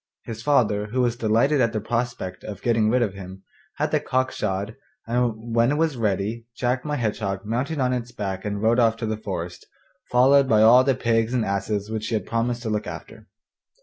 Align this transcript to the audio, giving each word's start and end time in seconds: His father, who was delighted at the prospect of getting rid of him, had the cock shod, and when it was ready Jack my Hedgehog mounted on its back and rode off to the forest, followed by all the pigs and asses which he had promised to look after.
His 0.23 0.41
father, 0.41 0.87
who 0.87 1.01
was 1.01 1.15
delighted 1.15 1.61
at 1.61 1.73
the 1.73 1.79
prospect 1.79 2.43
of 2.43 2.63
getting 2.63 2.89
rid 2.89 3.03
of 3.03 3.13
him, 3.13 3.43
had 3.75 3.91
the 3.91 3.99
cock 3.99 4.31
shod, 4.31 4.75
and 5.05 5.53
when 5.53 5.69
it 5.69 5.77
was 5.77 5.95
ready 5.95 6.47
Jack 6.55 6.83
my 6.83 6.95
Hedgehog 6.95 7.45
mounted 7.45 7.77
on 7.77 7.93
its 7.93 8.11
back 8.11 8.43
and 8.43 8.63
rode 8.63 8.79
off 8.79 8.97
to 8.97 9.05
the 9.05 9.15
forest, 9.15 9.67
followed 10.09 10.49
by 10.49 10.63
all 10.63 10.83
the 10.83 10.95
pigs 10.95 11.35
and 11.35 11.45
asses 11.45 11.91
which 11.91 12.07
he 12.07 12.15
had 12.15 12.25
promised 12.25 12.63
to 12.63 12.69
look 12.71 12.87
after. 12.87 13.27